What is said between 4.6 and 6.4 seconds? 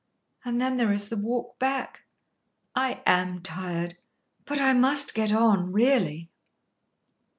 must get on, really."